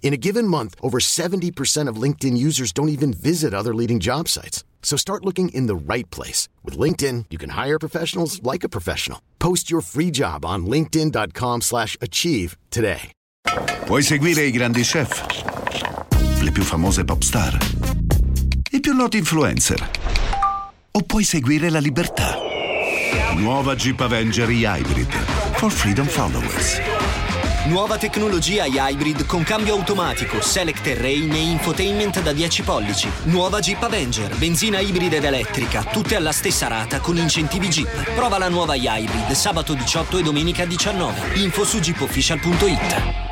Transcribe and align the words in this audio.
In 0.00 0.14
a 0.14 0.16
given 0.16 0.48
month, 0.48 0.74
over 0.80 0.98
70% 1.00 1.86
of 1.86 2.02
LinkedIn 2.02 2.38
users 2.38 2.72
don't 2.72 2.88
even 2.88 3.12
visit 3.12 3.52
other 3.52 3.74
leading 3.74 4.00
job 4.00 4.26
sites. 4.26 4.64
So 4.82 4.96
start 4.96 5.24
looking 5.26 5.50
in 5.50 5.66
the 5.66 5.76
right 5.76 6.08
place. 6.10 6.48
With 6.64 6.78
LinkedIn, 6.78 7.26
you 7.28 7.36
can 7.36 7.50
hire 7.50 7.78
professionals 7.78 8.42
like 8.42 8.64
a 8.64 8.70
professional. 8.70 9.20
Post 9.38 9.70
your 9.70 9.82
free 9.82 10.10
job 10.10 10.46
on 10.46 10.64
linkedin.com 10.64 11.60
slash 11.60 11.98
achieve 12.00 12.56
today. 12.70 13.12
Vuoi 13.86 14.02
seguire 14.02 14.42
i 14.44 14.50
grandi 14.50 14.82
chef? 14.84 15.24
Le 16.42 16.50
più 16.50 16.62
famose 16.62 17.04
pop 17.04 17.22
star? 17.22 17.56
I 18.70 18.80
più 18.80 18.92
noti 18.92 19.16
influencer? 19.16 19.90
O 20.92 21.02
puoi 21.02 21.24
seguire 21.24 21.70
la 21.70 21.80
libertà? 21.80 22.36
Nuova 23.36 23.74
Jeep 23.74 24.00
Avenger 24.00 24.48
Hybrid. 24.48 25.12
For 25.56 25.70
freedom 25.70 26.06
followers. 26.06 26.97
Nuova 27.66 27.98
tecnologia 27.98 28.64
Hybrid 28.64 29.26
con 29.26 29.42
cambio 29.42 29.74
automatico, 29.74 30.40
Select 30.40 30.80
Terrain 30.80 31.30
e 31.32 31.38
infotainment 31.38 32.22
da 32.22 32.32
10 32.32 32.62
pollici. 32.62 33.10
Nuova 33.24 33.58
Jeep 33.58 33.82
Avenger, 33.82 34.34
benzina 34.38 34.78
ibrida 34.78 35.16
ed 35.16 35.24
elettrica, 35.24 35.82
tutte 35.82 36.14
alla 36.14 36.32
stessa 36.32 36.68
rata 36.68 37.00
con 37.00 37.16
incentivi 37.16 37.68
Jeep. 37.68 38.14
Prova 38.14 38.38
la 38.38 38.48
nuova 38.48 38.74
Hybrid 38.76 39.32
sabato 39.32 39.74
18 39.74 40.18
e 40.18 40.22
domenica 40.22 40.64
19. 40.64 41.34
Info 41.40 41.64
su 41.64 41.80
jeepofficial.it. 41.80 43.26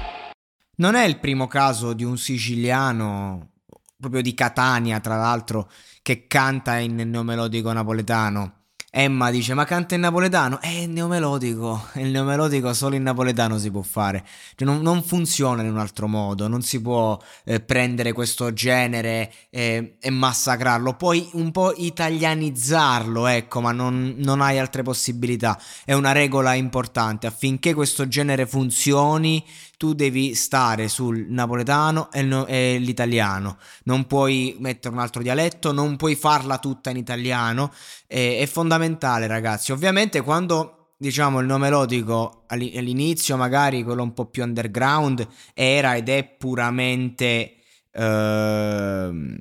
Non 0.76 0.96
è 0.96 1.04
il 1.04 1.18
primo 1.18 1.46
caso 1.46 1.94
di 1.94 2.02
un 2.04 2.18
siciliano, 2.18 3.52
proprio 3.98 4.20
di 4.22 4.34
Catania 4.34 4.98
tra 5.00 5.16
l'altro, 5.16 5.70
che 6.02 6.26
canta 6.26 6.76
in 6.78 6.96
neomelodico 6.96 7.72
napoletano. 7.72 8.55
Emma 8.98 9.30
dice: 9.30 9.52
Ma 9.52 9.66
canta 9.66 9.94
in 9.94 10.00
napoletano? 10.00 10.58
È 10.58 10.68
il 10.68 10.88
neomelodico. 10.88 11.88
Il 11.96 12.06
neomelodico 12.06 12.72
solo 12.72 12.94
in 12.94 13.02
napoletano 13.02 13.58
si 13.58 13.70
può 13.70 13.82
fare. 13.82 14.24
Cioè, 14.54 14.66
non, 14.66 14.80
non, 14.80 15.02
funziona 15.02 15.60
in 15.60 15.68
un 15.68 15.76
altro 15.76 16.08
modo. 16.08 16.48
Non 16.48 16.62
si 16.62 16.80
può 16.80 17.20
eh, 17.44 17.60
prendere 17.60 18.12
questo 18.14 18.54
genere 18.54 19.30
eh, 19.50 19.96
e 20.00 20.08
massacrarlo. 20.10 20.94
Puoi 20.94 21.28
un 21.34 21.50
po' 21.50 21.74
italianizzarlo, 21.76 23.26
ecco, 23.26 23.60
ma 23.60 23.72
non, 23.72 24.14
non 24.16 24.40
hai 24.40 24.58
altre 24.58 24.82
possibilità. 24.82 25.60
È 25.84 25.92
una 25.92 26.12
regola 26.12 26.54
importante. 26.54 27.26
Affinché 27.26 27.74
questo 27.74 28.08
genere 28.08 28.46
funzioni, 28.46 29.44
tu 29.76 29.92
devi 29.94 30.34
stare 30.34 30.88
sul 30.88 31.26
napoletano 31.28 32.10
e, 32.12 32.22
no, 32.22 32.46
e, 32.46 32.78
l'italiano. 32.78 33.58
Non 33.84 34.06
puoi 34.06 34.56
mettere 34.58 34.94
un 34.94 35.00
altro 35.00 35.22
dialetto, 35.22 35.72
non 35.72 35.96
puoi 35.96 36.14
farla 36.14 36.58
tutta 36.58 36.90
in 36.90 36.96
italiano. 36.96 37.72
E, 38.06 38.38
è 38.38 38.46
fondamentale, 38.46 39.26
ragazzi. 39.26 39.72
Ovviamente, 39.72 40.22
quando 40.22 40.92
diciamo 40.98 41.40
il 41.40 41.46
nome 41.46 41.68
melodico 41.68 42.44
all'inizio, 42.46 43.36
magari 43.36 43.82
quello 43.82 44.02
un 44.02 44.14
po' 44.14 44.26
più 44.26 44.42
underground, 44.42 45.26
era 45.54 45.96
ed 45.96 46.08
è 46.08 46.24
puramente. 46.24 47.52
Uh, 47.92 49.36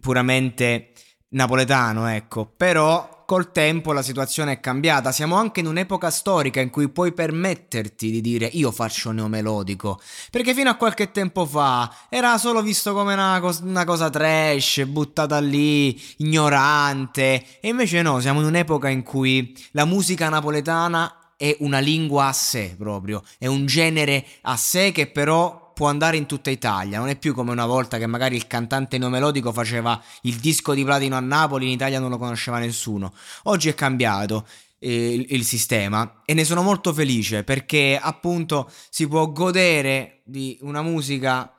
puramente 0.00 0.92
napoletano, 1.30 2.06
ecco. 2.06 2.46
Però 2.46 3.15
col 3.26 3.52
tempo 3.52 3.92
la 3.92 4.00
situazione 4.00 4.52
è 4.52 4.60
cambiata. 4.60 5.12
Siamo 5.12 5.36
anche 5.36 5.60
in 5.60 5.66
un'epoca 5.66 6.10
storica 6.10 6.60
in 6.60 6.70
cui 6.70 6.88
puoi 6.88 7.12
permetterti 7.12 8.10
di 8.10 8.20
dire 8.22 8.46
io 8.46 8.70
faccio 8.70 9.10
neomelodico. 9.10 10.00
Perché 10.30 10.54
fino 10.54 10.70
a 10.70 10.76
qualche 10.76 11.10
tempo 11.10 11.44
fa 11.44 11.92
era 12.08 12.38
solo 12.38 12.62
visto 12.62 12.94
come 12.94 13.12
una, 13.12 13.38
cos- 13.40 13.60
una 13.60 13.84
cosa 13.84 14.08
trash, 14.08 14.84
buttata 14.84 15.38
lì, 15.40 16.00
ignorante. 16.18 17.44
E 17.60 17.68
invece 17.68 18.00
no, 18.00 18.20
siamo 18.20 18.40
in 18.40 18.46
un'epoca 18.46 18.88
in 18.88 19.02
cui 19.02 19.54
la 19.72 19.84
musica 19.84 20.28
napoletana 20.28 21.34
è 21.36 21.54
una 21.60 21.80
lingua 21.80 22.28
a 22.28 22.32
sé 22.32 22.74
proprio, 22.78 23.22
è 23.38 23.46
un 23.46 23.66
genere 23.66 24.24
a 24.42 24.56
sé 24.56 24.90
che 24.92 25.06
però 25.06 25.65
può 25.76 25.88
andare 25.88 26.16
in 26.16 26.24
tutta 26.24 26.48
Italia, 26.48 26.98
non 26.98 27.08
è 27.08 27.16
più 27.16 27.34
come 27.34 27.50
una 27.50 27.66
volta 27.66 27.98
che 27.98 28.06
magari 28.06 28.34
il 28.34 28.46
cantante 28.46 28.96
neomelodico 28.96 29.52
faceva 29.52 30.02
il 30.22 30.36
disco 30.36 30.72
di 30.72 30.82
platino 30.82 31.16
a 31.16 31.20
Napoli, 31.20 31.66
in 31.66 31.72
Italia 31.72 32.00
non 32.00 32.08
lo 32.08 32.16
conosceva 32.16 32.58
nessuno. 32.58 33.12
Oggi 33.42 33.68
è 33.68 33.74
cambiato 33.74 34.46
eh, 34.78 35.12
il, 35.12 35.26
il 35.28 35.44
sistema 35.44 36.22
e 36.24 36.32
ne 36.32 36.44
sono 36.44 36.62
molto 36.62 36.94
felice 36.94 37.44
perché 37.44 38.00
appunto 38.00 38.72
si 38.88 39.06
può 39.06 39.30
godere 39.30 40.22
di 40.24 40.56
una 40.62 40.80
musica 40.80 41.52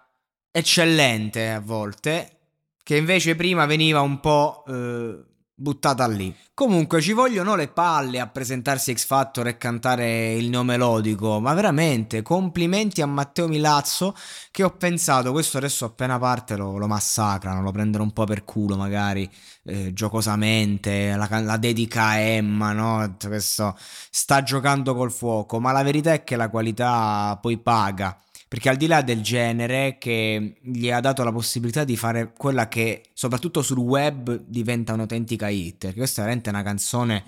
eccellente 0.50 1.52
a 1.52 1.60
volte 1.60 2.40
che 2.82 2.98
invece 2.98 3.36
prima 3.36 3.68
veniva 3.68 4.02
un 4.02 4.20
po' 4.20 4.64
eh, 4.68 5.20
buttata 5.60 6.08
lì. 6.08 6.36
Comunque 6.54 7.02
ci 7.02 7.14
vogliono 7.14 7.56
le 7.56 7.68
palle 7.68 8.20
a 8.20 8.28
presentarsi 8.28 8.94
X 8.94 9.06
Factor 9.06 9.48
e 9.48 9.58
cantare 9.58 10.34
il 10.34 10.50
nome 10.50 10.74
melodico, 10.74 11.40
ma 11.40 11.54
veramente 11.56 12.22
complimenti 12.22 13.02
a 13.02 13.08
Matteo 13.08 13.48
Milazzo 13.48 14.16
che 14.52 14.64
ho 14.64 14.72
pensato, 14.72 15.32
questo 15.32 15.58
adesso 15.58 15.86
appena 15.86 16.20
parte 16.20 16.56
lo, 16.56 16.78
lo 16.78 16.88
massacrano, 16.88 17.62
lo 17.62 17.72
prendono 17.72 18.04
un 18.04 18.12
po' 18.12 18.26
per 18.26 18.44
culo 18.44 18.76
magari 18.76 19.30
eh, 19.64 19.94
giocosamente, 19.94 21.16
la, 21.16 21.28
la, 21.42 21.58
dedica 21.58 22.04
a 22.06 22.18
Emma, 22.18 22.72
no? 22.74 23.16
Questo 23.20 23.76
sta 23.78 24.44
giocando 24.44 24.96
col 24.96 25.12
fuoco, 25.12 25.60
ma 25.60 25.72
la 25.72 25.84
verità 25.84 26.14
è 26.14 26.24
che 26.24 26.36
la 26.36 26.50
qualità 26.50 27.38
poi 27.42 27.58
paga 27.58 28.18
perché 28.48 28.70
al 28.70 28.78
di 28.78 28.88
là 28.88 29.02
del 29.02 29.22
genere 29.22 29.98
che 30.00 30.56
gli 30.62 30.90
ha 30.90 31.00
dato 31.00 31.24
la 31.24 31.32
possibilità 31.32 31.84
di 31.84 31.98
fare 31.98 32.32
quella 32.36 32.68
che 32.68 33.04
soprattutto 33.14 33.62
sul 33.62 33.80
web 33.80 34.44
diventa 34.46 34.94
un'autentica 34.94 35.50
hit, 35.50 35.78
perché 35.78 35.98
questa 35.98 36.22
è 36.22 36.24
veramente 36.24 36.50
una 36.50 36.64
canzone 36.64 37.24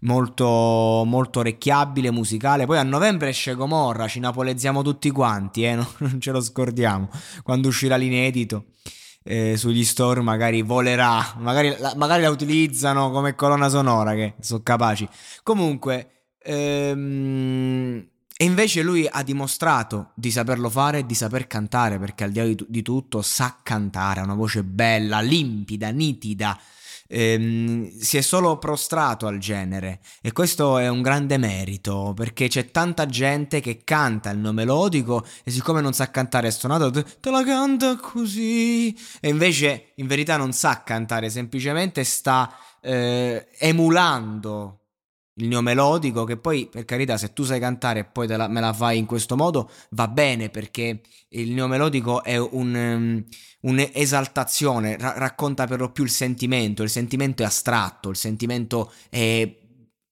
molto, 0.00 1.02
molto 1.04 1.40
orecchiabile, 1.40 2.10
musicale. 2.10 2.66
Poi 2.66 2.78
a 2.78 2.82
novembre 2.82 3.30
esce 3.30 3.54
Gomorra, 3.54 4.06
ci 4.06 4.20
napolezziamo 4.20 4.82
tutti 4.82 5.10
quanti, 5.10 5.64
eh? 5.64 5.74
non, 5.76 5.86
non 5.98 6.20
ce 6.20 6.30
lo 6.30 6.40
scordiamo, 6.40 7.08
quando 7.42 7.68
uscirà 7.68 7.96
l'inedito. 7.96 8.66
Eh, 9.22 9.58
sugli 9.58 9.84
store 9.84 10.22
magari 10.22 10.62
volerà, 10.62 11.34
magari 11.38 11.76
la, 11.78 11.92
magari 11.94 12.22
la 12.22 12.30
utilizzano 12.30 13.10
come 13.10 13.34
colonna 13.34 13.68
sonora 13.68 14.14
che 14.14 14.34
sono 14.40 14.62
capaci. 14.62 15.06
Comunque, 15.42 16.28
ehm, 16.42 17.79
e 18.40 18.44
invece 18.44 18.80
lui 18.80 19.06
ha 19.06 19.22
dimostrato 19.22 20.12
di 20.14 20.30
saperlo 20.30 20.70
fare 20.70 21.00
e 21.00 21.04
di 21.04 21.14
saper 21.14 21.46
cantare, 21.46 21.98
perché 21.98 22.24
al 22.24 22.30
di 22.30 22.38
là 22.38 22.46
di, 22.46 22.56
di 22.68 22.80
tutto 22.80 23.20
sa 23.20 23.58
cantare, 23.62 24.20
ha 24.20 24.22
una 24.22 24.32
voce 24.32 24.64
bella, 24.64 25.20
limpida, 25.20 25.90
nitida. 25.90 26.58
Ehm, 27.06 27.90
si 27.98 28.16
è 28.16 28.22
solo 28.22 28.56
prostrato 28.56 29.26
al 29.26 29.36
genere 29.36 30.00
e 30.22 30.32
questo 30.32 30.78
è 30.78 30.88
un 30.88 31.02
grande 31.02 31.36
merito 31.36 32.14
perché 32.16 32.48
c'è 32.48 32.70
tanta 32.70 33.04
gente 33.04 33.60
che 33.60 33.82
canta 33.84 34.30
il 34.30 34.38
nome 34.38 34.62
melodico 34.62 35.26
e 35.42 35.50
siccome 35.50 35.80
non 35.80 35.92
sa 35.92 36.10
cantare 36.10 36.52
stonato 36.52 36.90
te 36.92 37.30
la 37.30 37.42
canta 37.42 37.96
così 37.96 38.96
e 39.20 39.28
invece 39.28 39.90
in 39.96 40.06
verità 40.06 40.36
non 40.36 40.52
sa 40.52 40.84
cantare 40.84 41.30
semplicemente 41.30 42.04
sta 42.04 42.56
eh, 42.80 43.48
emulando 43.58 44.79
il 45.40 45.48
neomelodico, 45.48 46.24
che 46.24 46.36
poi 46.36 46.68
per 46.70 46.84
carità 46.84 47.16
se 47.16 47.32
tu 47.32 47.42
sai 47.42 47.58
cantare 47.58 48.00
e 48.00 48.04
poi 48.04 48.26
la, 48.26 48.48
me 48.48 48.60
la 48.60 48.72
fai 48.72 48.98
in 48.98 49.06
questo 49.06 49.36
modo 49.36 49.70
va 49.90 50.08
bene 50.08 50.50
perché 50.50 51.00
il 51.30 51.52
neomelodico 51.52 52.22
è 52.22 52.36
un, 52.36 52.74
um, 52.74 53.24
un'esaltazione, 53.60 54.96
ra- 54.98 55.14
racconta 55.16 55.66
per 55.66 55.80
lo 55.80 55.90
più 55.90 56.04
il 56.04 56.10
sentimento, 56.10 56.82
il 56.82 56.90
sentimento 56.90 57.42
è 57.42 57.46
astratto, 57.46 58.10
il 58.10 58.16
sentimento 58.16 58.92
è 59.08 59.56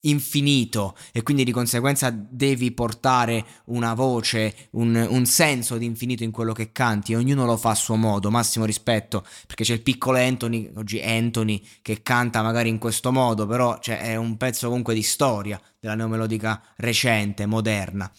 infinito 0.03 0.97
e 1.13 1.23
quindi 1.23 1.45
di 1.45 1.51
conseguenza 1.51 2.11
devi 2.11 2.71
portare 2.73 3.45
una 3.67 3.95
voce, 3.95 4.69
un, 4.73 5.07
un, 5.09 5.27
senso 5.27 5.77
di 5.77 5.87
infinito 5.87 6.23
in 6.23 6.31
quello 6.31 6.53
che 6.53 6.71
canti, 6.71 7.15
ognuno 7.15 7.45
lo 7.45 7.57
fa 7.57 7.71
a 7.71 7.75
suo 7.75 7.97
modo, 7.97 8.31
massimo 8.31 8.65
rispetto, 8.65 9.25
perché 9.47 9.65
c'è 9.65 9.73
il 9.73 9.83
piccolo 9.83 10.19
Anthony, 10.19 10.71
oggi 10.77 11.01
Anthony, 11.01 11.63
che 11.83 12.03
canta 12.03 12.43
magari 12.43 12.69
in 12.69 12.79
questo 12.79 13.11
modo, 13.11 13.47
però 13.47 13.79
cioè, 13.81 14.01
è 14.01 14.17
un 14.17 14.37
pezzo 14.37 14.69
comunque 14.69 14.95
di 14.95 15.03
storia 15.03 15.61
della 15.81 15.95
neomelodica 15.95 16.63
recente, 16.77 17.47
moderna. 17.47 18.11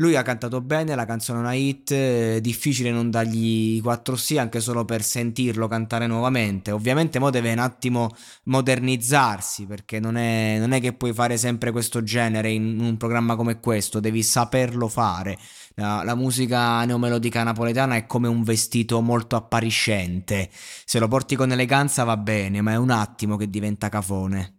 Lui 0.00 0.14
ha 0.14 0.22
cantato 0.22 0.60
bene, 0.60 0.94
la 0.94 1.04
canzone 1.04 1.40
è 1.40 1.42
una 1.42 1.54
hit, 1.54 1.92
è 1.92 2.40
difficile 2.40 2.92
non 2.92 3.10
dargli 3.10 3.76
i 3.76 3.80
4 3.80 4.14
sì 4.14 4.38
anche 4.38 4.60
solo 4.60 4.84
per 4.84 5.02
sentirlo 5.02 5.66
cantare 5.66 6.06
nuovamente. 6.06 6.70
Ovviamente 6.70 7.18
mo 7.18 7.30
deve 7.30 7.50
un 7.50 7.58
attimo 7.58 8.14
modernizzarsi 8.44 9.66
perché 9.66 9.98
non 9.98 10.16
è, 10.16 10.58
non 10.60 10.70
è 10.70 10.80
che 10.80 10.92
puoi 10.92 11.12
fare 11.12 11.36
sempre 11.36 11.72
questo 11.72 12.04
genere 12.04 12.50
in 12.52 12.78
un 12.78 12.96
programma 12.96 13.34
come 13.34 13.58
questo, 13.58 13.98
devi 13.98 14.22
saperlo 14.22 14.86
fare. 14.86 15.36
La, 15.74 16.04
la 16.04 16.14
musica 16.14 16.84
neomelodica 16.84 17.42
napoletana 17.42 17.96
è 17.96 18.06
come 18.06 18.28
un 18.28 18.44
vestito 18.44 19.00
molto 19.00 19.34
appariscente, 19.34 20.48
se 20.52 21.00
lo 21.00 21.08
porti 21.08 21.34
con 21.34 21.50
eleganza 21.50 22.04
va 22.04 22.16
bene, 22.16 22.60
ma 22.60 22.70
è 22.70 22.76
un 22.76 22.90
attimo 22.90 23.36
che 23.36 23.50
diventa 23.50 23.88
cafone. 23.88 24.57